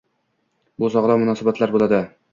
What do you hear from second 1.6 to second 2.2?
bo‘ladi